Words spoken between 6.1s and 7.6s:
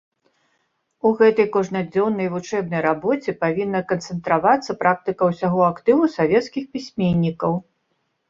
савецкіх пісьменнікаў.